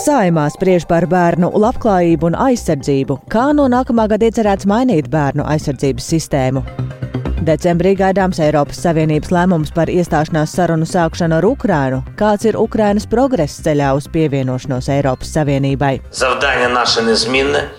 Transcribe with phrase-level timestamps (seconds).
[0.00, 6.06] Saimā spriež par bērnu labklājību un aizsardzību, kā no nākamā gada iecerēts mainīt bērnu aizsardzības
[6.14, 6.62] sistēmu.
[7.44, 12.00] Decembrī gaidāms Eiropas Savienības lēmums par iestāšanās sarunu sākšanu ar Ukrainu.
[12.16, 15.92] Kāds ir Ukrainas progress ceļā uz pievienošanos Eiropas Savienībai?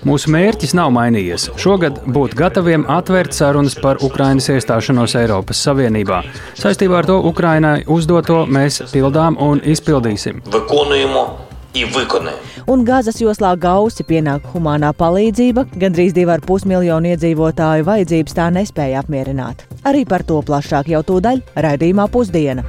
[0.06, 1.50] Mūsu mērķis nav mainījies.
[1.62, 6.22] Šogad būt gataviem atvērt sarunas par Ukrainas iestāšanos Eiropas Savienībā.
[6.54, 10.46] Saistībā ar to Ukrainai uzdoto mēs pildām un izpildīsim.
[10.54, 12.39] Vikonujumu и виконуємо.
[12.67, 19.63] Un Gāzes joslā gausi pienāk humanā palīdzība, gandrīz 2,5 miljonu iedzīvotāju vajadzības tā nespēja apmierināt.
[19.87, 22.67] Arī par to plašāk jau tūdaļ raidījumā pusdiena.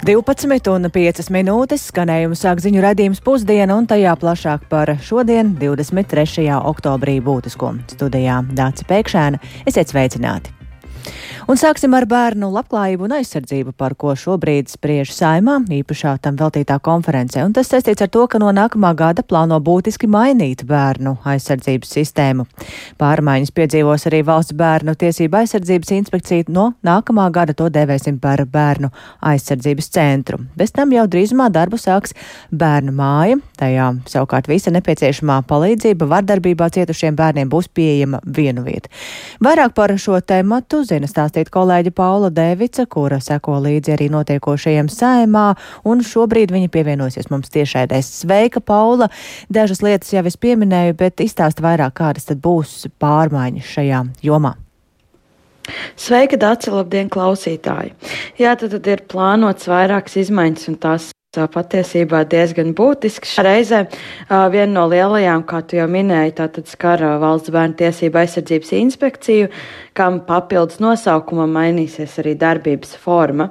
[0.00, 6.48] Divpadsmit un piecas minūtes skanējumu sāk ziņu redzījums pusdiena, un tajā plašāk par šodien, 23.
[6.72, 9.42] oktobrī, būtisko studijā Dācis Pēkšēna.
[9.68, 10.56] Esiet sveicināti!
[11.45, 16.79] Un sāksim ar bērnu labklājību un aizsardzību, par ko šobrīd spriež saimā īpašā tam veltītā
[16.81, 17.43] konferencē.
[17.45, 22.47] Un tas saistīts ar to, ka no nākamā gada plāno būtiski mainīt bērnu aizsardzības sistēmu.
[23.01, 26.47] Pārmaiņas piedzīvos arī valsts bērnu tiesība aizsardzības inspekcija.
[26.49, 28.89] No nākamā gada to dēvēsim par bērnu
[29.21, 30.41] aizsardzības centru.
[30.57, 32.15] Bez tam jau drīzumā darbu sāks
[32.49, 33.37] bērnu māja.
[33.59, 38.89] Tajā savukārt visa nepieciešamā palīdzība vardarbībā cietušiem bērniem būs pieejama vienu vietu.
[39.45, 45.47] Vairāk par šo tēmatu zina stāstīt kolēģi Paula Devica, kura seko līdzi arī notiekošajiem saimā,
[45.87, 48.11] un šobrīd viņa pievienosies mums tiešraidēs.
[48.21, 49.09] Sveika, Paula!
[49.51, 54.55] Dažas lietas jau es pieminēju, bet izstāst vairāk, kādas tad būs pārmaiņas šajā jomā.
[55.97, 57.95] Sveika, Dārsa, labdien, klausītāji!
[58.39, 61.09] Jā, tad, tad ir plānots vairākas izmaiņas, un tās
[61.51, 63.35] patiesībā diezgan būtisks.
[63.45, 63.85] Reizē
[64.53, 69.49] viena no lielajām, kā tu jau minēji, tātad skar valsts bērnu tiesību aizsardzības inspekciju,
[69.95, 73.49] kam papildus nosaukumam mainīsies arī darbības forma.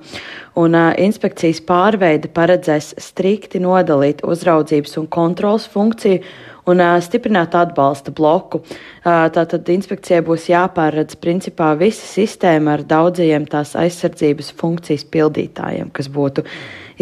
[0.61, 6.23] Un inspekcijas pārveide paredzēs strikti nodalīt uzraudzības un kontrols funkciju
[6.71, 8.63] un uh, stiprināt atbalsta bloku.
[9.05, 16.11] Uh, tātad inspekcijai būs jāpāredz principā visa sistēma ar daudzajiem tās aizsardzības funkcijas pildītājiem, kas
[16.13, 16.47] būtu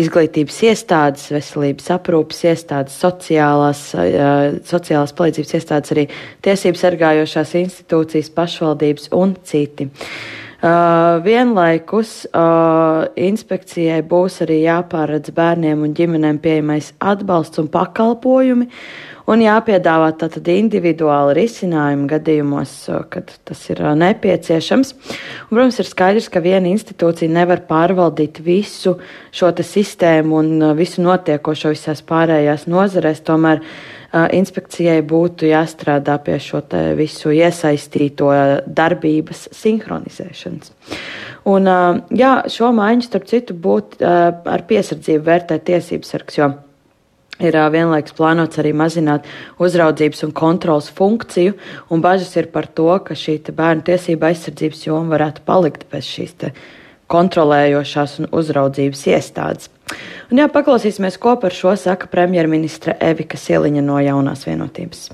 [0.00, 3.82] izglītības iestādes, veselības aprūpas iestādes, sociālās,
[4.64, 6.06] sociālās palīdzības iestādes, arī
[6.46, 9.90] tiesību sargājošās institūcijas, pašvaldības un citi.
[10.62, 18.68] Uh, vienlaikus uh, inspekcijai būs arī jāpāredz bērniem un ģimenēm pieejamais atbalsts un pakalpojumi,
[19.30, 22.74] un jāpiedāvā tātad individuāli risinājumi gadījumos,
[23.12, 24.92] kad tas ir nepieciešams.
[24.96, 28.96] Un, protams, ir skaidrs, ka viena institūcija nevar pārvaldīt visu
[29.34, 33.22] šo sistēmu un visu notiekošo visās pārējās nozarēs.
[33.26, 33.62] Tomēr
[34.12, 36.60] inspekcijai būtu jāstrādā pie šo
[36.98, 38.28] visu iesaistīto
[38.66, 40.74] darbības sinhronizēšanas.
[41.48, 41.70] Un,
[42.14, 46.52] jā, šo maiņu, starp citu, būtu ar piesardzību vērtēt tiesības sargs, jo
[47.42, 49.26] Ir vienlaikus plānots arī mazināt
[49.62, 51.56] uzraudzības un kontrolas funkciju,
[51.90, 56.36] un bažas ir par to, ka šī bērnu tiesība aizsardzības joma varētu palikt bez šīs
[57.12, 59.72] kontrolējošās un uzraudzības iestādes.
[60.32, 65.10] Un jā, paklausīsimies, ko par šo saka premjerministra Evika Siliņa no jaunās vienotības.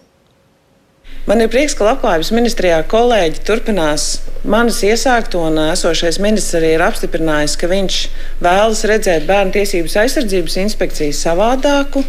[1.29, 4.05] Man ir prieks, ka Labklājības ministrijā kolēģi turpinās
[4.49, 7.99] manas iesākto, un esošais ministrs arī ir apstiprinājis, ka viņš
[8.41, 12.01] vēlas redzēt bērnu tiesības aizsardzības inspekciju savādāku,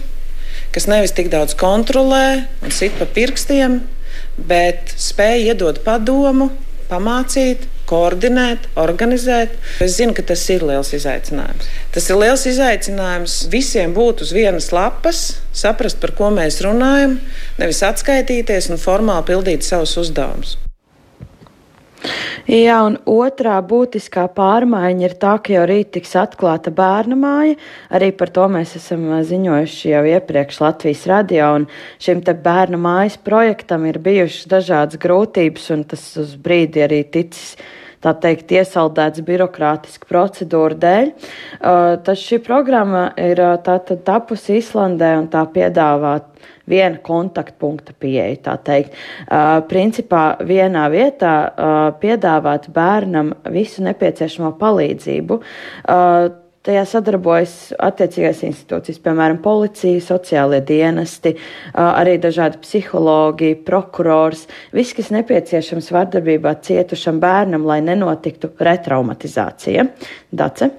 [0.72, 3.82] kas nevis tik daudz kontrolē un sit pa pirkstiem,
[4.40, 6.54] bet spēj iedot padomu,
[6.88, 9.58] pamācīt, koordinēt, organizēt.
[9.84, 11.68] Es zinu, ka tas ir liels izaicinājums.
[11.96, 17.20] Tas ir liels izaicinājums visiem būt uz vienas lapas, saprast, par ko mēs runājam,
[17.60, 20.60] nevis atskaitīties un formāli pildīt savus uzdevumus.
[22.50, 27.58] Jā, un otrā būtiskā pārmaiņa ir tā, ka jau rīt tiks atklāta bērnu māja.
[27.94, 31.68] Arī par to mēs esam ziņojuši jau iepriekš Latvijas radio, un
[32.02, 37.58] šim te bērnu mājas projektam ir bijušas dažādas grūtības, un tas uz brīdi arī ticis
[38.04, 41.12] tā teikt, iesaldēts birokrātiska procedūra dēļ.
[42.06, 46.18] Tad šī programma ir tātad tapusi Islandē un tā piedāvā
[46.70, 48.98] viena kontaktpunkta pieeja, tā teikt.
[49.26, 55.40] Uh, principā vienā vietā uh, piedāvāt bērnam visu nepieciešamo palīdzību.
[55.40, 61.32] Uh, Tajā sadarbojas attiecīgās institūcijas, piemēram, policija, sociālie dienesti,
[61.72, 64.42] arī dažādi psihologi, prokurors.
[64.76, 69.88] Viss, kas nepieciešams vardarbībā cietušam bērnam, lai nenotiktu retraumatizācija.
[70.36, 70.70] Dace?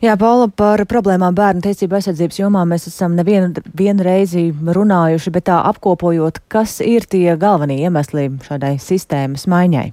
[0.00, 5.50] Jā, Paula, par problēmām bērnu tiesību aizsardzības jomā mēs esam nevienu vienu reizi runājuši, bet
[5.52, 9.90] tā apkopojot, kas ir tie galvenie iemesli šādai sistēmas maiņai?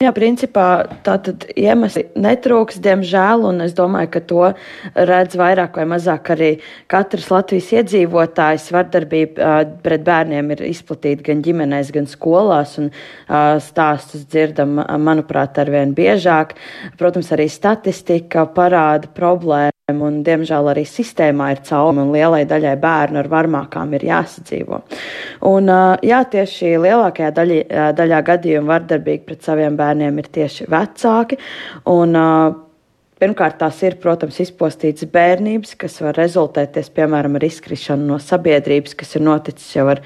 [0.00, 0.66] Jā, principā
[1.04, 4.46] tā tad iemesli netrūks, diemžēl, un es domāju, ka to
[4.96, 6.48] redz vairāk vai mazāk arī
[6.88, 8.70] katrs Latvijas iedzīvotājs.
[8.72, 9.50] Vardarbība
[9.84, 12.88] pret bērniem ir izplatīta gan ģimenēs, gan skolās, un
[13.66, 16.56] stāstus dzirdam, manuprāt, arvien biežāk.
[16.96, 19.79] Protams, arī statistika parāda problēmu.
[19.98, 24.80] Un, diemžēl arī sistēmā ir caurumi, un lielai daļai bērnu ar varmākām ir jāsadzīvo.
[25.50, 25.74] Un,
[26.06, 27.60] jā, tieši lielākajā daļi,
[27.98, 31.40] daļā gadījumu vardarbīgi pret saviem bērniem ir tieši vecāki.
[31.90, 32.18] Un,
[33.20, 39.12] Pirmkārt, tās ir, protams, izpostītas bērnības, kas var rezultēties, piemēram, ar izkrišanu no sabiedrības, kas
[39.18, 40.00] ir noticis jau ar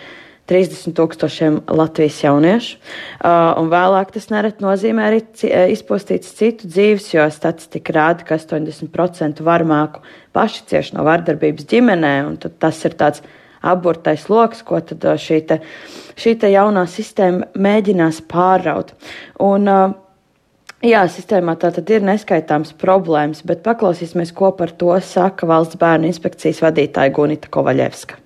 [0.51, 5.23] 30 tūkstošiem Latvijas jauniešu, uh, un vēlāk tas nereti nozīmē arī
[5.73, 10.05] izpostīts citu dzīves, jo statistika rāda, ka 80% varmāku
[10.37, 13.25] paši cieši no vardarbības ģimenē, un tas ir tāds
[13.65, 15.61] aburtais lokus, ko tad šī, te,
[16.21, 18.93] šī te jaunā sistēma mēģinās pāraut.
[19.41, 20.01] Un, uh,
[20.85, 26.11] Jā, sistēmā tā tad ir neskaitāms problēmas, bet paklausīsimies, ko par to saka valsts bērnu
[26.11, 28.21] inspekcijas vadītāja Gunita Kovaļevska.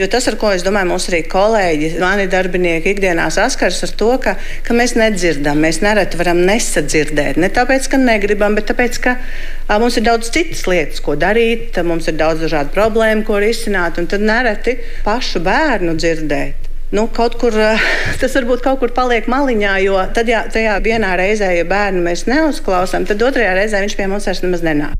[0.00, 4.06] Jo tas, ar ko es domāju, mūsu arī kolēģi, mani darbinieki ikdienā saskars ar to,
[4.24, 4.32] ka,
[4.64, 7.36] ka mēs nedzirdam, mēs nereti varam nesadzirdēt.
[7.36, 11.76] Ne tāpēc, ka negribam, bet tāpēc, ka a, mums ir daudz citas lietas, ko darīt,
[11.84, 16.70] mums ir daudz dažādu problēmu, ko risināt, un tad nereti pašu bērnu dzirdēt.
[16.96, 17.52] Nu, kaut kur
[18.22, 22.24] tas varbūt kaut kur paliek maliņā, jo tad, ja tajā vienā reizē, ja bērnu mēs
[22.30, 24.96] neuzklausām, tad otrajā reizē viņš pie mums vairs nemaz nenāk.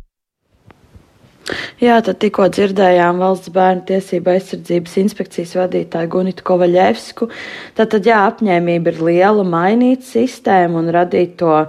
[1.82, 7.30] Jā, tad tikko dzirdējām valsts bērnu tiesība aizsardzības inspekcijas vadītāju Gunitu Kovaļevsku.
[7.78, 11.62] Tātad, jā, apņēmība ir liela mainīt sistēmu un radīt to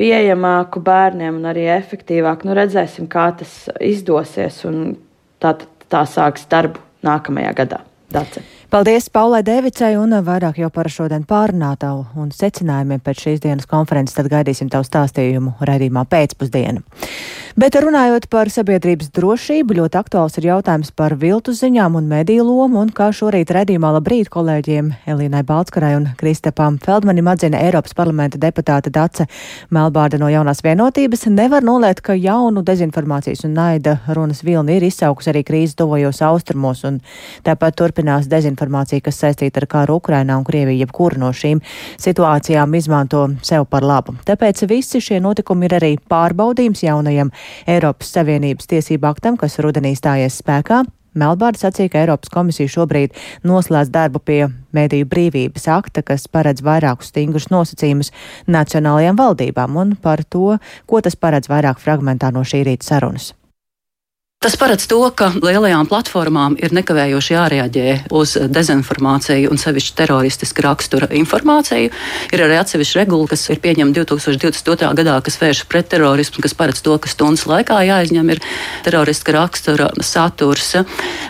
[0.00, 2.48] pieejamāku bērniem un arī efektīvāku.
[2.48, 4.96] Nu, redzēsim, kā tas izdosies un
[5.42, 5.54] tā,
[5.92, 7.84] tā sāks darbu nākamajā gadā.
[8.12, 8.42] Dace.
[8.72, 14.16] Paldies Paulai Devicai un vairāk jau par šodien pārunātavu un secinājumiem pēc šīs dienas konferences,
[14.16, 16.80] tad gaidīsim tavu stāstījumu raidījumā pēcpusdienu.
[17.56, 22.80] Bet runājot par sabiedrības drošību, ļoti aktuāls ir jautājums par viltu ziņām un mediju lomu,
[22.80, 28.90] un kā šorīt redzījumā labrīt kolēģiem Elīnai Balskarai un Kristapam Feldmanim atzina Eiropas parlamenta deputāte
[28.90, 29.28] Dace
[29.70, 35.28] Melbārda no jaunās vienotības, nevar nolēt, ka jaunu dezinformācijas un naida runas vilni ir izsaukus
[35.28, 37.02] arī krīzes tuvojos austrumos, un
[37.44, 41.60] tāpat turpinās dezinformācija informācija, kas saistīta ar kāru Ukrainā un Krieviju, jebkuru no šīm
[42.00, 44.14] situācijām izmanto sev par labu.
[44.26, 47.32] Tāpēc visi šie notikumi ir arī pārbaudījums jaunajam
[47.70, 50.82] Eiropas Savienības tiesību aktam, kas rudenī stājies spēkā.
[51.18, 57.12] Melbārda sacīja, ka Eiropas komisija šobrīd noslēdz darbu pie mediju brīvības akta, kas paredz vairākus
[57.12, 58.14] stingrus nosacījumus
[58.48, 60.56] nacionālajām valdībām un par to,
[60.88, 63.34] ko tas paredz vairāk fragmentā no šī rīta sarunas.
[64.42, 71.06] Tas paredz to, ka lielajām platformām ir nekavējoši jārēģē uz dezinformāciju un sevišķi teroristiska rakstura
[71.14, 71.92] informāciju.
[72.34, 74.88] Ir arī atsevišķa regula, kas ir pieņemta 2022.
[74.98, 78.40] gadā, kas vēršas pret terorismu, kas paredz to, ka stundas laikā jāizņem ir
[78.82, 80.72] teroristiska rakstura saturs.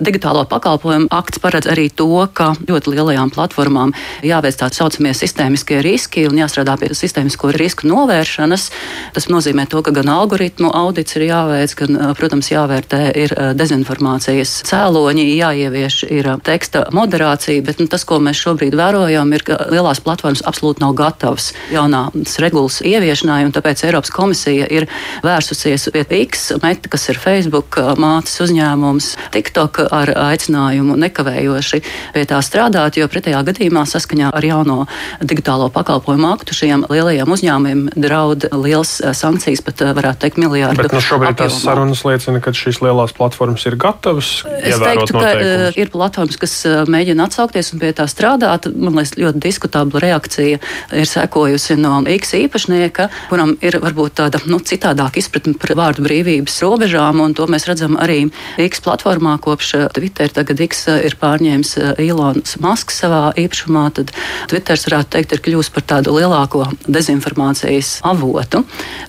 [0.00, 3.93] Digitālo pakalpojumu akts paredz arī to, ka ļoti lielajām platformām
[4.25, 8.67] jāveic tā saucamie sistēmiskie riski un jāstrādā pie sistēmisko risku novēršanas.
[9.12, 14.54] Tas nozīmē to, ka gan algoritmu audits ir jāveic, gan, protams, jāvērtē ir eh, dezinformācijas
[14.69, 19.58] cēloņi, jāievieš ir eh, teksta moderācija, bet nu, tas, ko mēs šobrīd vērojam, ir, ka
[19.72, 24.88] lielās platformas absolūti nav gatavas jaunās regulas ieviešanai, un tāpēc Eiropas komisija ir
[25.24, 31.82] vērsusies pie X, Meta, kas ir Facebook eh, mātes uzņēmums, TikTok ar aicinājumu nekavējoši
[32.15, 34.79] pie tā strādāt, jo pretējā gadījumā saskaņā ar jauno
[35.20, 40.82] digitālo pakalpojumu aktu šiem lielajiem uzņēmumiem draud liels sankcijas, pat varētu teikt miljārdu.
[40.82, 44.31] Bet, nu, šobrīd tās sarunas liecina, ka šīs lielās lielās platformas ir gatavas?
[44.61, 48.69] Es teiktu, ka uh, ir platformas, kas uh, mēģina atsaukties un pie tā strādāt.
[48.72, 50.61] Man liekas, ļoti diskutabla reakcija
[51.01, 56.61] ir sekojusi no X īpašnieka, kuram ir varbūt tāda nu, citādāka izpratne par vārdu brīvības
[56.65, 58.27] robežām, un to mēs redzam arī
[58.63, 60.31] X platformā kopš uh, Twitter.
[60.32, 64.13] Tagad X ir pārņēmis Ilons Masks savā īpašumā, tad
[64.51, 68.63] Twitters varētu teikt, ir kļūst par tādu lielāko dezinformācijas avotu.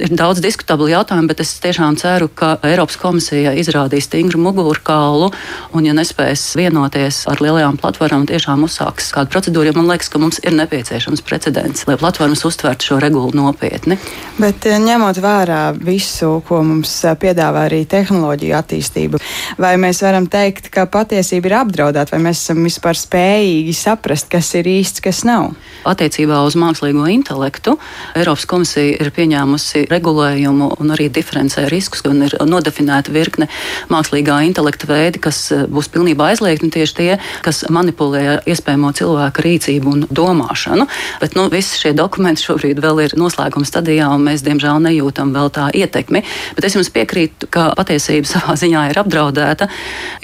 [0.04, 5.32] Ir daudz diskutablu jautājumu, bet es tiešām ceru, ka Eiropas komisija izrādās izrādīs stingru mugurkaulu,
[5.74, 10.22] un, ja nespēs vienoties ar lielajām platformām, tiešām uzsāks kādu procedūru, jo man liekas, ka
[10.22, 13.98] mums ir nepieciešams precedents, lai platformas uztvertu šo regulu nopietni.
[14.38, 19.22] Bet eh, ņemot vērā visu, ko mums eh, piedāvā arī tehnoloģija attīstība,
[19.58, 24.53] vai mēs varam teikt, ka patiesība ir apdraudēta, vai mēs esam vispār spējīgi saprast, kas
[24.60, 25.53] ir īsts, kas nav?
[25.89, 27.75] Attiecībā uz mākslīgo intelektu
[28.15, 33.50] Eiropas komisija ir pieņēmusi regulējumu un arī diferencē riskus, un ir nodefinēta virkne
[33.93, 37.10] mākslīgā intelekta veidi, kas būs pilnībā aizliegti, un tieši tie,
[37.46, 40.88] kas manipulē iespējamo cilvēku rīcību un domāšanu.
[41.22, 45.51] Bet nu, visi šie dokumenti šobrīd vēl ir noslēguma stadijā, un mēs diemžēl nejūtam vēl
[45.53, 46.24] tā ietekmi.
[46.58, 49.70] Bet es jums piekrītu, ka patiesība savā ziņā ir apdraudēta,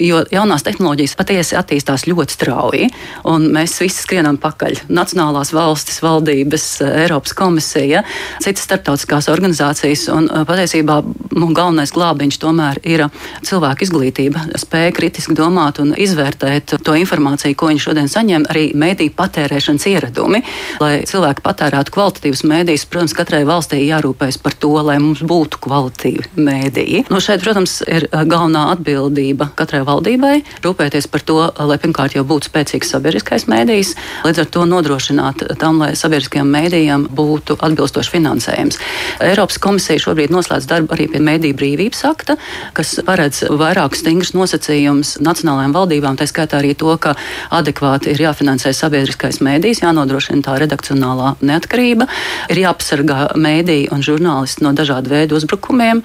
[0.02, 2.90] jo jaunās tehnoloģijas patiesi attīstās ļoti strauji,
[3.30, 4.84] un mēs visi skrienam pakaļ.
[4.92, 6.66] Nacionālās valstis, valdības,
[7.04, 8.04] Eiropas komisija,
[8.42, 11.00] citas starptautiskās organizācijas, un uh, patiesībā
[11.36, 13.06] nu, galvenais glābiņš tomēr ir
[13.46, 19.14] cilvēku izglītība, spēja kritiski domāt un izvērtēt to informāciju, ko viņi šodien saņem, arī mēdīju
[19.18, 20.42] patērēšanas ieradumi,
[20.82, 22.86] lai cilvēki patērētu kvalitatīvus mēdījus.
[22.90, 27.04] Protams, katrai valstī jārūpējas par to, lai mums būtu kvalitīvi mēdīji.
[27.10, 31.38] Nu, šeit, protams, ir uh, galvenā atbildība katrai valdībai rūpēties par to,
[31.70, 33.94] lai pirmkārt jau būtu spēcīgs sabiedriskais mēdījis,
[34.26, 38.80] līdz ar to nodrošināt tam, lai sabiedriskajiem mēdījiem būtu atbilstošs finansējums.
[39.24, 42.36] Eiropas komisija šobrīd noslēdz darbu arī pie mēdīju brīvības akta,
[42.76, 47.16] kas paredz vairākus stingrus nosacījumus nacionālajām valdībām, tā skaitā arī to, ka
[47.56, 52.06] adekvāti ir jāfinansē sabiedriskais mēdījis, jānodrošina tā redakcionālā neatkarība,
[52.52, 56.04] ir jāpasargā mēdīji un žurnālisti no dažādu veidu uzbrukumiem.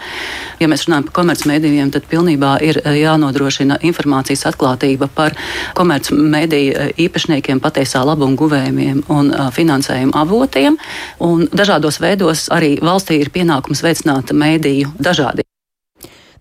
[0.61, 5.37] Ja mēs runājam par komercmedijiem, tad pilnībā ir eh, jānodrošina informācijas atklātība par
[5.77, 10.79] komercmediju eh, īpašniekiem, patiesā labuma guvējiem un eh, finansējuma avotiem.
[11.25, 15.54] Un dažādos veidos arī valstī ir pienākums veicināt mēdīju dažādību.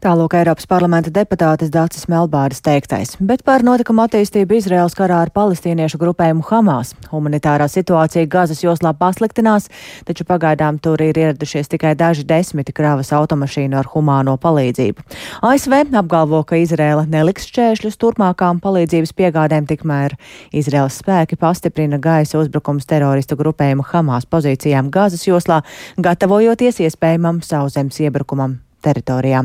[0.05, 5.97] Tālūk Eiropas parlamenta deputātes Dācis Melbāras teiktais, bet par notikumu attīstību Izraels karā ar palestīniešu
[6.03, 6.91] grupējumu Hamas.
[7.09, 9.71] Humanitārā situācija Gazas joslā pasliktinās,
[10.05, 15.07] taču pagaidām tur ir ieradušies tikai daži desmiti kravas automašīnu ar humāno palīdzību.
[15.41, 20.19] ASV apgalvo, ka Izraela neliks šķēršļus turpmākām palīdzības piegādēm, tikmēr
[20.53, 25.63] Izraels spēki pastiprina gaisa uzbrukums teroristu grupējumu Hamas pozīcijām Gazas joslā,
[25.97, 29.45] gatavojoties iespējamam sauszemes iebrukumam teritorijā.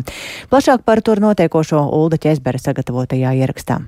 [0.52, 3.82] Plašāk par tur notiekošo Ulda Česbera sagatavotajā ierakstā.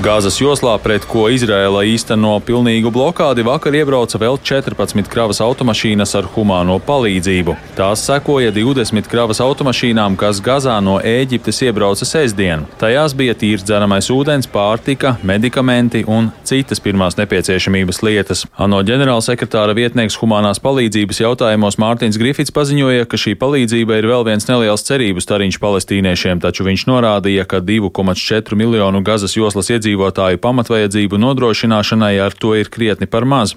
[0.00, 6.28] Gāzes joslā, pret ko Izraela īsteno pilnīgu blokādi, vakar iebrauca vēl 14 kravas automašīnas ar
[6.32, 7.52] humāno palīdzību.
[7.76, 12.64] Tās sekoja 20 kravas automašīnām, kas Gazā no Ēģiptes iebrauca sestdien.
[12.80, 18.46] Tajās bija tīrs dzeramais ūdens, pārtika, medikamenti un citas pirmās nepieciešamības lietas.
[18.56, 24.48] ANO ģenerālsekretāra vietnieks humanās palīdzības jautājumos Mārtiņš Grifits paziņoja, ka šī palīdzība ir vēl viens
[24.48, 31.18] neliels cerības stariņš palestīniešiem, taču viņš norādīja, ka 2,4 miljonu Gazas joslas iedzīvotāju iedzīvotāju pamatvajadzību
[31.18, 33.56] nodrošināšanai ar to ir krietni par maz.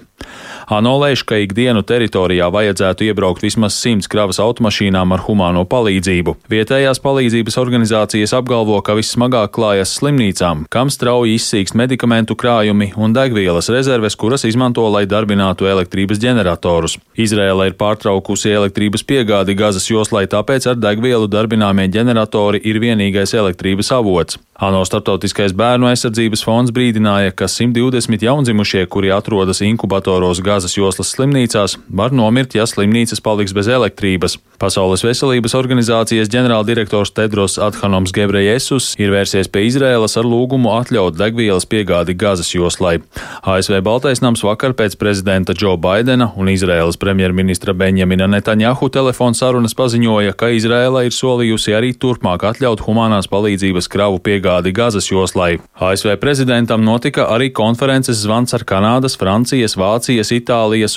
[0.70, 6.36] ANO lēš, ka ikdienu teritorijā vajadzētu iebraukt vismaz simts kravas automašīnām ar humāno palīdzību.
[6.52, 13.68] Vietējās palīdzības organizācijas apgalvo, ka vissmagāk klājas slimnīcām, kam strauji izsīkst medikamentu krājumi un degvielas
[13.72, 16.96] rezerves, kuras izmanto, lai darbinātu elektrības ģeneratorus.
[17.20, 23.92] Izrēla ir pārtraukusi elektrības piegādi Gazas joslai, tāpēc ar degvielu darbināmie ģeneratori ir vienīgais elektrības
[23.92, 24.40] avots.
[24.54, 31.72] ANO Startautiskais bērnu aizsardzības fonds brīdināja, ka 120 jaundzimušie, kuri atrodas inkubatoros Gazas joslas slimnīcās,
[31.90, 34.36] var nomirt, ja slimnīcas paliks bez elektrības.
[34.62, 41.66] Pasaules veselības organizācijas ģenerāldirektors Tedros Adhanoms Gebrejesus ir vērsies pie Izrēlas ar lūgumu atļaut degvielas
[41.66, 43.00] piegādi Gazas joslai.
[43.42, 49.74] ASV Baltais nams vakar pēc prezidenta Džo Baidena un Izrēlas premjerministra Benjamina Netanjahu telefona sarunas
[49.74, 55.58] paziņoja, ka Izrēla ir solījusi arī turpmāk atļaut humanās palīdzības kravu piegādi Gazas joslai.
[55.82, 60.43] ASV prezidentam notika arī konferences zvans ar Kanādas, Francijas, Vācijas, Itālijas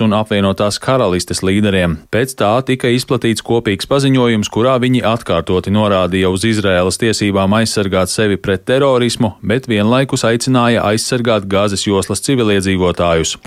[0.04, 1.98] un apvienotās karalistes līderiem.
[2.12, 8.38] Pēc tā tika izplatīts kopīgs paziņojums, kurā viņi atkārtoti norādīja uz Izraēlas tiesībām aizsargāt sevi
[8.38, 13.38] pret terorismu, bet vienlaikus aicināja aizsargāt Gazas joslas civiliedzīvotājus.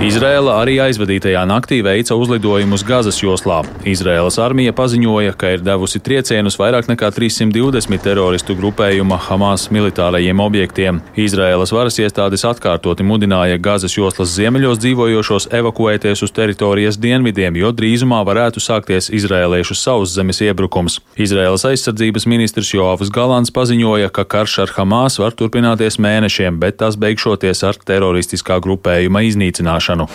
[0.00, 3.58] Izrēla arī aizvadītajā naktī veica uzlidojumus Gazas joslā.
[3.84, 11.02] Izrēlas armija paziņoja, ka ir devusi triecienus vairāk nekā 320 teroristu grupējuma Hamas militārajiem objektiem.
[11.20, 18.22] Izrēlas varas iestādes atkārtoti mudināja Gazas joslas ziemeļos dzīvojošos evakuēties uz teritorijas dienvidiem, jo drīzumā
[18.24, 21.02] varētu sākties izrēliešu sauszemes iebrukums.
[21.20, 26.96] Izrēlas aizsardzības ministrs Joavs Galants paziņoja, ka karš ar Hamas var turpināties mēnešiem, bet tas
[26.96, 30.06] beigšoties ar teroristiskā grupējuma iznīcināšanu iznīcināšanu.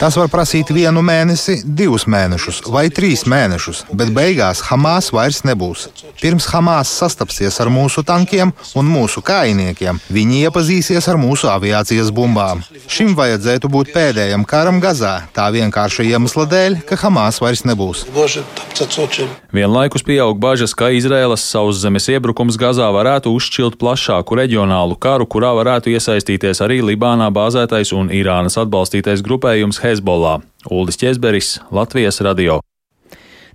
[0.00, 5.88] Tas var prasīt vienu mēnesi, divus mēnešus vai trīs mēnešus, bet beigās Hamas vairs nebūs.
[6.20, 12.62] Pirms Hamas sastapsies ar mūsu tankiem un mūsu kājniekiem, viņi iepazīsies ar mūsu aviācijas bumbām.
[12.88, 18.06] Šim vajadzētu būt pēdējam karam Gazā, tā vienkārša iemesla dēļ, ka Hamas vairs nebūs.
[19.52, 25.92] Vienlaikus pieaug bažas, ka Izraēlas sauszemes iebrukums Gazā varētu uzšķilt plašāku reģionālu karu, kurā varētu
[25.92, 30.42] iesaistīt iesaistīties arī Libānā bāzētais un Irānas atbalstītais grupējums Hezbollah.
[30.70, 32.60] Uldis Česberis, Latvijas radio.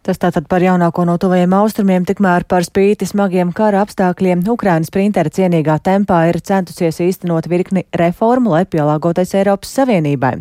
[0.06, 5.32] Tas tātad par jaunāko no tuvajiem austrumiem, tikmēr par spīti smagiem kara apstākļiem Ukrainas printera
[5.34, 10.34] cienīgā tempā ir centusies īstenot virkni reformu, lai pielāgoties Eiropas Savienībai.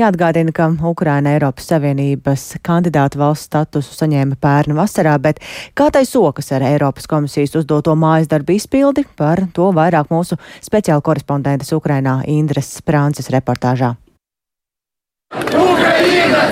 [0.00, 5.42] Jāatgādina, ka Ukraina Eiropas Savienības kandidāta valsts statusu saņēma pērnu vasarā, bet
[5.78, 11.04] kā tai sokas ar Eiropas komisijas uzdoto mājas darbu izpildi, par to vairāk mūsu speciāla
[11.04, 13.94] korespondentes Ukrainā Indras Prānces reportāžā.
[15.32, 16.50] Ukraina,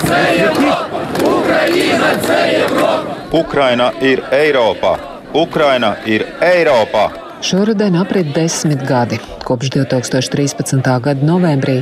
[3.33, 4.95] Ukraina ir Eiropā!
[5.35, 7.09] Ukraina ir Eiropā!
[7.41, 9.17] Šoruden aprit desmit gadi.
[9.45, 10.91] Kopš 2013.
[11.01, 11.79] gada novembrī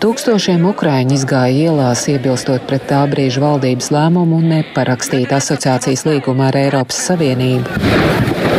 [0.00, 7.04] tūkstošiem ukrāņu izgāja ielās, iebilstot pret tā brīža valdības lēmumu neparakstīt asociācijas līgumu ar Eiropas
[7.10, 8.53] Savienību.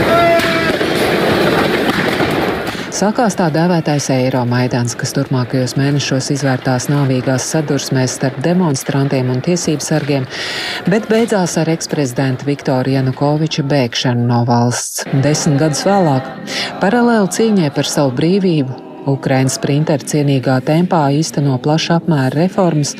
[2.95, 9.83] Sākās tā dēvētais eiro maidāns, kas turpmākajos mēnešos izvērtās nāvīgās sadursmēs starp demonstrantiem un tiesību
[9.83, 10.27] sargiem,
[10.87, 15.03] bet beidzās ar eksprezidenta Viktoru Janukoviča bēgšanu no valsts.
[15.25, 16.29] Desmit gadus vēlāk,
[16.79, 18.79] paralēli cīņai par savu brīvību,
[19.11, 22.95] Ukraiņas sprinteri cienīgā tempā īsteno plaša apmēra reformas,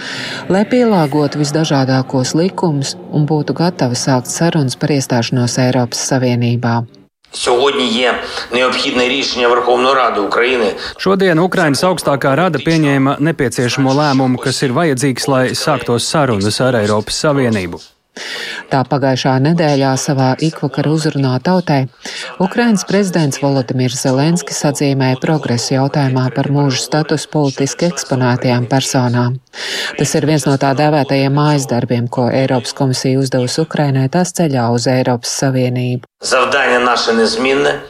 [0.51, 6.81] lai pielāgotu visdažādākos likumus un būtu gatavi sākt sarunas par iestāšanos Eiropas Savienībā.
[7.34, 8.14] Сьогодні є
[8.52, 10.74] необхідне рішення Верховної Ради України.
[10.96, 17.16] Šodien Ukrainas augstākā rada pieņēma nepieciešamo lēmumu, kas ir vajadzīgs, lai sāktos sarunas ar Eiropas
[17.24, 17.78] Savienību.
[18.70, 21.80] Tā pagājušā nedēļā savā ikvakara uzrunā tautai
[22.46, 29.38] Ukrainas prezidents Volodimirs Zelenskis atzīmēja progresu jautājumā par mūža statusu politiski eksponētajām personām.
[29.97, 34.67] Tas ir viens no tā dēvētajiem mājas darbiem, ko Eiropas komisija uzdevusi Ukrainai tās ceļā
[34.75, 36.07] uz Eiropas Savienību.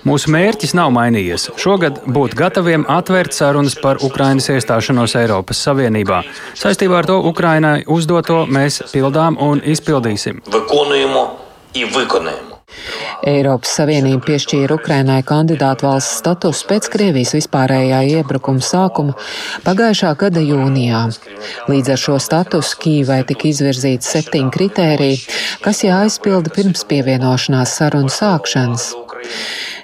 [0.10, 1.50] Mūsu mērķis nav mainījies.
[1.62, 6.24] Šogad būt gataviem atvērt sarunas par Ukrainas iestāšanos Eiropas Savienībā.
[6.58, 10.42] Saistībā ar to Ukrainai uzdoto mēs pildām un izpildīsim.
[13.24, 19.16] Eiropas Savienība piešķīra Ukrainai kandidātu valsts statusu pēc Krievijas vispārējā iebrukuma sākuma
[19.66, 21.06] pagājušā gada jūnijā.
[21.72, 25.24] Līdz ar šo statusu Kīvai tika izvirzīti septiņi kritēriji,
[25.64, 29.05] kas jāizpilda pirms pievienošanās sarunu sākšanas.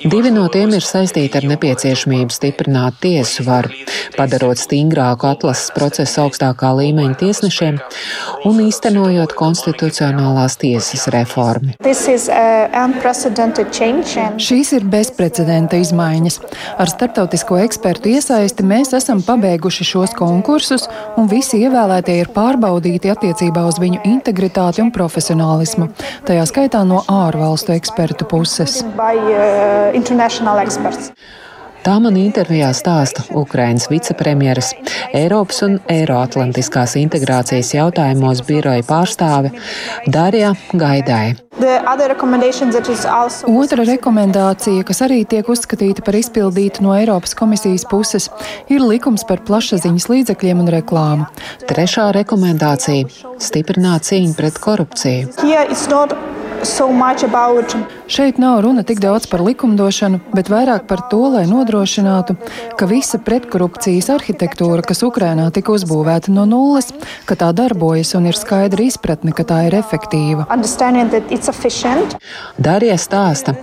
[0.02, 3.70] Divi no tiem ir saistīti ar nepieciešamību stiprināt tiesu varu,
[4.16, 7.78] padarot stingrāku atlases procesu augstākā līmeņa tiesnešiem
[8.50, 11.76] un īstenojot konstitucionālās tiesas reformu.
[14.42, 16.40] Šīs ir bezprecedenta izmaiņas.
[16.82, 20.88] Ar starptautisko ekspertu iesaisti mēs esam pabeiguši šos konkursus,
[21.22, 25.92] un visi ievēlētie ir pārbaudīti attiecībā uz viņu integritāti un profesionālismu,
[26.26, 28.82] tajā skaitā no ārvalstu ekspertu puses.
[28.98, 31.12] By, uh, international experts.
[31.82, 34.68] Tā man intervijā stāsta Ukrainas vicepremjeras,
[35.18, 39.50] Eiropas un Eiroatlantiskās integrācijas jautājumos biroja pārstāve
[40.06, 41.34] Darija Gaidai.
[43.50, 48.30] Otra rekomendācija, kas arī tiek uzskatīta par izpildītu no Eiropas komisijas puses,
[48.70, 51.26] ir likums par plašsaziņas līdzekļiem un reklāmu.
[51.66, 53.10] Trešā rekomendācija-
[53.50, 55.34] stiprināt cīņu pret korupciju.
[56.64, 56.90] So
[57.24, 57.76] about...
[58.08, 62.36] Šeit nav runa tik daudz par likumdošanu, bet vairāk par to, lai nodrošinātu,
[62.78, 66.92] ka visa pretkorupcijas arhitektūra, kas Ukrainā tika uzbūvēta no nulles,
[67.26, 70.46] ka tā darbojas un ir skaidra izpratne, ka tā ir efektīva.
[72.62, 73.56] Darija stāsta,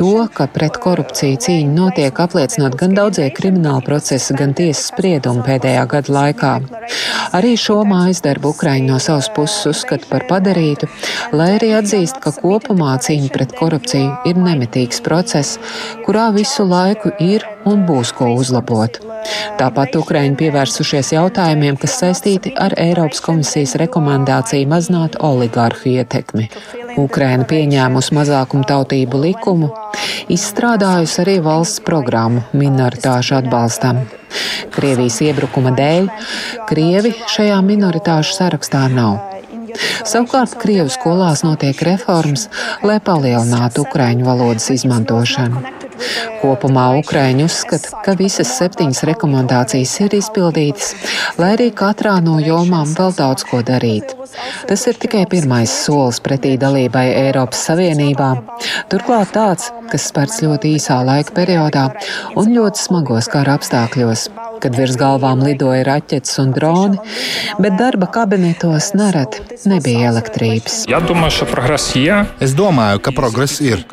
[0.00, 5.84] to, ka pret korupciju cīņa notiek apliecinot gan daudzie krimināla procesi, gan tiesas spriedumi pēdējā
[5.94, 6.54] gada laikā.
[7.36, 10.88] Arī šo mājas darbu Ukraiņa no savas puses uzskata par padarītu,
[11.36, 15.58] lai arī atzīst, ka kopumā cīņa pret korupciju ir nemitīgs process,
[16.06, 18.98] kurā visu laiku ir un būs ko uzlabot.
[19.58, 26.48] Tāpat Ukraiņi pievērsušies jautājumiem, kas saistīti ar Eiropas komisijas rekomendāciju mazināt oligārhu ietekmi.
[27.00, 29.70] Ukraina pieņēmusi mazākumu tautību likumu,
[30.32, 34.02] izstrādājusi arī valsts programmu minoritāšu atbalstam.
[34.72, 36.08] Krievijas iebrukuma dēļ
[36.68, 39.20] Krievi šajā minoritāšu sarakstā nav.
[40.08, 42.48] Savukārt Krievu skolās notiek reformas,
[42.86, 45.62] lai palielinātu ukraiņu valodas izmantošanu.
[46.42, 50.94] Kopumā Ukraiņi uzskata, ka visas septiņas rekomendācijas ir izpildītas,
[51.38, 54.16] lai arī katrā no jomām vēl daudz ko darīt.
[54.68, 58.30] Tas ir tikai pirmais solis pretī dalībai Eiropas Savienībā.
[58.92, 61.88] Turklāt tāds, kas spērts ļoti īsā laika periodā
[62.38, 64.28] un ļoti smagos kara apstākļos,
[64.62, 67.00] kad virs galvām lidoja raķetes un droni,
[67.62, 70.84] bet darba kabinetos nereti nebija elektrības.
[72.42, 73.84] Es domāju, ka progress ir.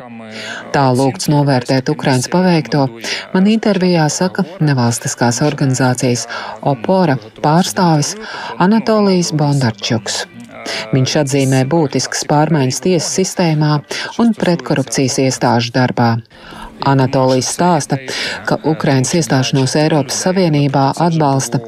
[0.74, 2.86] Tā lūgts novērtēt Ukrainas paveikto,
[3.34, 6.26] man intervijā saka nevalstiskās organizācijas
[6.62, 8.14] Opora pārstāvis
[8.62, 10.22] Anatolijas Bondarčuks.
[10.94, 13.76] Viņš atzīmē būtiskas pārmaiņas tiesu sistēmā
[14.22, 16.16] un pretkorupcijas iestāžu darbā.
[16.86, 17.98] Anatolijas stāsta,
[18.48, 21.60] ka Ukrainas iestāšanos Eiropas Savienībā atbalsta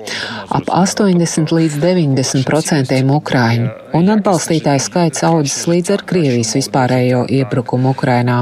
[0.49, 7.93] ap 80 līdz 90 procentiem ukraiņu, un atbalstītāju skaits audzis līdz ar Krievijas vispārējo iebrukumu
[7.93, 8.41] Ukrainā.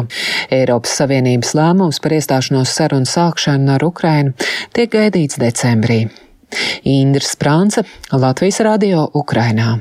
[0.54, 4.34] Eiropas Savienības lēmums par iestāšanos sarunu sākšanu ar Ukrainu
[4.76, 6.04] tiek gaidīts decembrī.
[6.86, 9.78] Indra Sprānce, Latvijas radio Ukrainā.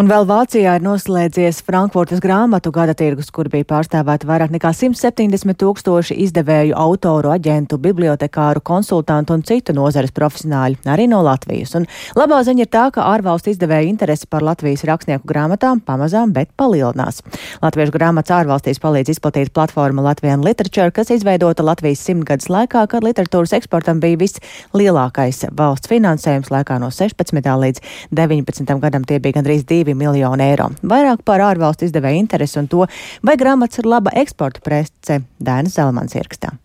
[0.00, 5.58] Un vēl Vācijā ir noslēdzies Frankfurtas grāmatu gada tirgus, kur bija pārstāvēti vairāk nekā 170
[5.60, 11.74] tūkstoši izdevēju, autoru, aģentu, bibliotekāru, konsultantu un citu nozares profesionāļu, arī no Latvijas.
[11.78, 16.54] Un labā ziņa ir tā, ka ārvalstu izdevēju interesi par Latvijas rakstnieku grāmatām pamazām, bet
[16.56, 17.20] palielinās.
[17.62, 23.52] Latviešu grāmatas ārvalstīs palīdz izplatīt platforma Latvijas Literature, kas izveidota Latvijas simtgadus laikā, kad literatūras
[23.58, 27.44] eksportam bija vislielākais valsts finansējums laikā no 16.
[27.64, 27.84] līdz
[28.16, 28.74] 19.
[28.80, 29.04] gadam.
[29.04, 30.70] Tie bija gandrīz 2 2 miljoni eiro.
[30.82, 32.86] Vairāk par ārvalstu izdevēju interesi un to,
[33.22, 36.56] vai grāmatas ir laba eksporta prece, Dēnas Zelmans ierakstā.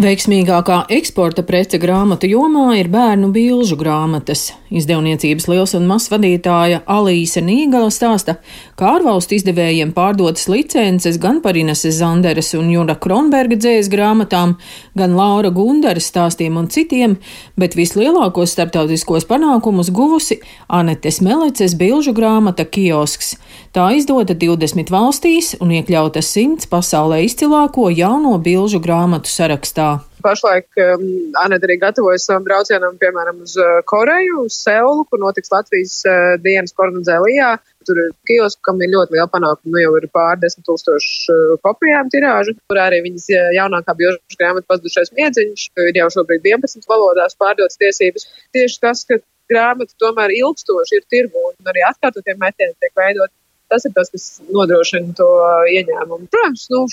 [0.00, 4.46] Veiksmīgākā eksporta prece grāmatu jomā ir bērnu bilžu grāmatas.
[4.72, 8.38] Izdevniecības liels un mazs vadītāja Alīse Nīgala stāsta,
[8.80, 14.54] ka ārvalstu izdevējiem pārdotas licences gan par Ineses Zanderes un Jura Kronberga dzējas grāmatām,
[14.96, 17.18] gan Laura Gundaras stāstiem un citiem,
[17.60, 20.40] bet vislielākos starptautiskos panākumus guvusi
[20.80, 23.34] Anetes Meleces bilžu grāmata Kiosks.
[23.70, 30.00] Tā izdota 20 valstīs un iekļauta 100 pasaulē izcilāko jauno bilžu grāmatu sarakstā.
[30.24, 31.04] Pašlaik um,
[31.38, 36.34] Anita arī gatavojas savam braucienam, piemēram, uz uh, Koreju, uz Seulu, kur notiks Latvijas uh,
[36.42, 37.52] dienas Kornzēlijā.
[37.86, 39.76] Tur ir kiosku, kam ir ļoti liela panākuma.
[39.76, 44.18] Nu, jau ir pār desmit tūkstošu uh, kopijām tirāžu, kur arī viņas uh, jaunākā biožu
[44.34, 45.70] grāmata pazudušais miedziņš.
[45.86, 48.26] Ir jau šobrīd 11 valodās pārdotas tiesības.
[48.50, 53.30] Tieši tas, ka grāmata tomēr ilgstoši ir tirgu un arī atkārtotie metieni tiek veidot
[53.70, 55.28] tas ir tas, kas nodrošina to
[55.76, 56.28] ieņēmumu.
[56.32, 56.84] Protams, nu,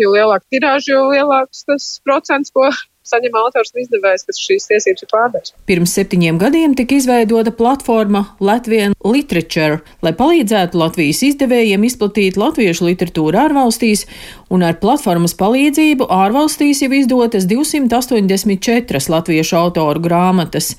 [0.00, 2.68] jo lielāka tirāža, jo lielāks tas procents, ko
[3.06, 5.54] saņem autors un izdevējs, kas šīs tiesības ir pārdevis.
[5.68, 13.42] Pirms septiņiem gadiem tika izveidota platforma Latvijas Literature, lai palīdzētu Latvijas izdevējiem izplatīt latviešu literatūru
[13.46, 14.06] ārvalstīs,
[14.52, 20.76] un ar platformas palīdzību ārvalstīs jau izdotas 284 latviešu autoru grāmatas.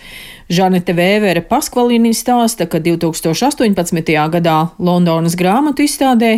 [0.53, 4.11] Žanete Vēvere Paskvalini stāsta, ka 2018.
[4.35, 6.33] gadā Londonas grāmatu izstādē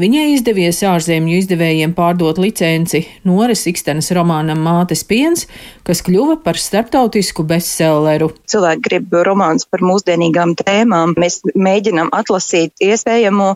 [0.00, 5.46] viņai izdevies ārzemju izdevējiem pārdot licenci Nores Ikstenes romānam Mātes piens,
[5.86, 8.32] kas kļuva par starptautisku bestselleru.
[8.50, 11.14] Cilvēki grib romāns par mūsdienīgām tēmām.
[11.20, 13.48] Mēs mēģinam atlasīt iespējamo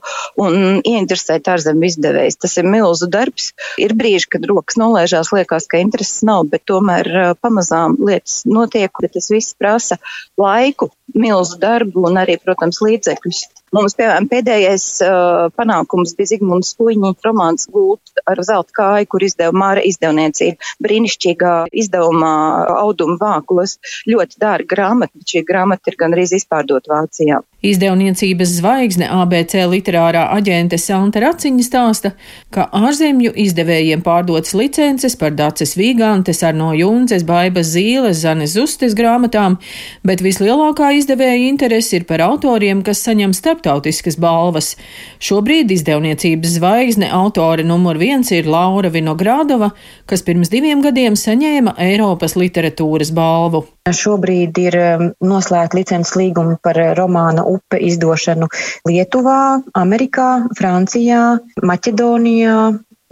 [0.44, 2.38] un ieinteresēt ārzemju izdevējs.
[2.44, 3.52] Tas ir milzu darbs.
[3.80, 9.16] Ir brīži, kad rokas nolaižās, liekas, ka intereses nav, bet tomēr pamazām lietas notiek, bet
[9.18, 9.98] tas viss prasa
[10.38, 13.46] laiku, milzu darbu un arī, protams, līdzekļus.
[13.76, 19.52] Mums, piemēram, pēdējais uh, panākums bija Zigmunds Kuņņa romāns Gūt ar zelta kāju, kur izdeva
[19.52, 20.56] Māra izdevniecība.
[20.84, 22.32] Brīnišķīgā izdevumā
[22.78, 23.76] auduma vākulas.
[24.08, 27.42] Ļoti dārga grāmata, bet šī grāmata ir gan arī izpārdot Vācijā.
[27.58, 32.12] Izdevniecības zvaigzne ABC literārā aģente Santa Raciņa stāsta,
[32.54, 39.58] ka ārzemju izdevējiem pārdotas licences par Daces Vīgantes, Arno Junces, Baibas Zīles, Zanes Zustes grāmatām,
[40.06, 44.76] bet vislielākā izdevēja interese ir par autoriem, kas saņem starptautiskas balvas.
[45.20, 49.70] Šobrīd izdevniecības zvaigzne autore numur viens ir Laura Vinogradova,
[50.06, 53.66] kas pirms diviem gadiem saņēma Eiropas literatūras balvu.
[53.88, 58.48] Šobrīd ir um, noslēgta licences līguma par romāna upe izdošanu
[58.88, 62.58] Lietuvā, Amerikā, Francijā, Maķedonijā,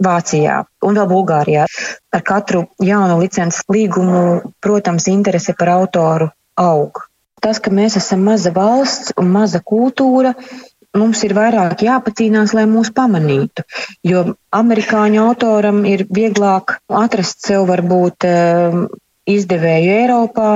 [0.03, 1.65] Vācijā un vēl Bulgārijā.
[2.13, 6.29] Ar katru jaunu licences līgumu, protams, interese par autoru
[6.61, 7.01] aug.
[7.43, 10.33] Tas, ka mēs esam maza valsts un maza kultūra,
[10.97, 13.65] mums ir vairāk jāpacīnās, lai mūs pamanītu.
[14.07, 14.23] Jo
[14.55, 18.87] amerikāņu autoram ir vieglāk atrast sev varbūt um,
[19.29, 20.51] izdevēju Eiropā,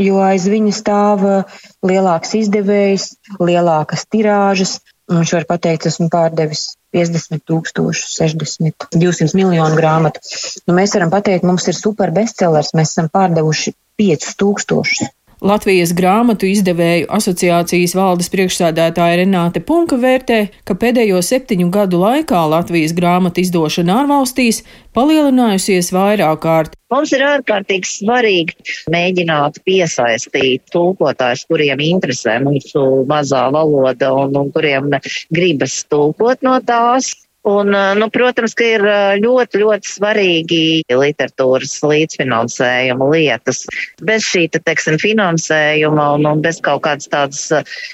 [0.00, 3.08] jo aiz viņa stāv uh, lielāks izdevējs,
[3.40, 4.80] lielākas tirāžas.
[5.12, 10.22] Viņš var pateikt, esmu pārdevis 50 tūkstošus, 60, 200 miljonu grāmatu.
[10.68, 15.10] Nu, mēs varam pateikt, mums ir super bestsellers, mēs esam pārdevuši 5 tūkstošus.
[15.42, 22.94] Latvijas grāmatu izdevēju asociācijas valdes priekšsādātāja Renāte Punka vērtē, ka pēdējo septiņu gadu laikā Latvijas
[22.94, 24.60] grāmatu izdošana ārvalstīs
[24.94, 26.78] palielinājusies vairāk kārt.
[26.94, 34.92] Mums ir ārkārtīgi svarīgi mēģināt piesaistīt tulkotājus, kuriem interesē mūsu mazā valoda un, un kuriem
[35.34, 37.16] gribas tulkot no tās.
[37.42, 38.84] Un, nu, protams, ka ir
[39.18, 40.60] ļoti, ļoti svarīgi
[40.94, 43.64] literatūras līdzfinansējuma lietas.
[43.98, 47.42] Bez šī, teiksim, finansējuma un, un bez kaut kādas tādas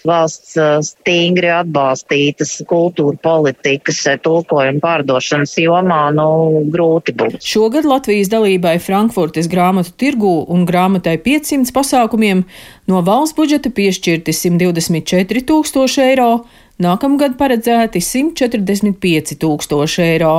[0.05, 0.53] valsts
[0.91, 6.29] stingri atbalstītas kultūra politikas tulkojuma pārdošanas jomā, nu,
[6.69, 7.41] grūti būs.
[7.41, 12.45] Šogad Latvijas dalībai Frankfurtes grāmatu tirgū un grāmatai 500 pasākumiem
[12.85, 16.33] no valsts budžeta piešķirti 124 tūkstoši eiro
[16.79, 20.35] Nākamgad paredzēti 145 tūkstoši eiro.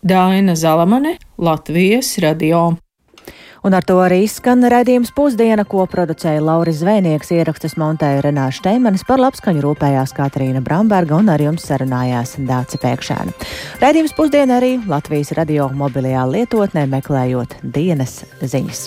[0.00, 2.62] Daina Zalamane, Latvijas radio.
[3.62, 9.04] Un ar to arī skan redzījums pusdiena, ko producēja Lauris Zvēnieks, ierakstus montēja Renāša Steimanis,
[9.04, 13.36] par labskaņu rūpējās Katrīna Bramberga un ar jums sarunājās Dāci Pēkšēna.
[13.84, 18.86] Redzījums pusdiena arī Latvijas radio mobilajā lietotnē meklējot dienas ziņas.